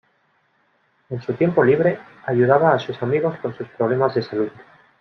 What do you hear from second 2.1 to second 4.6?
ayudaba a sus amigos con sus problemas de salud.